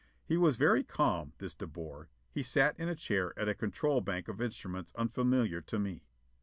[0.25, 2.09] He was very calm, this De Boer.
[2.31, 6.07] He sat in a chair at a control bank of instruments unfamiliar to me.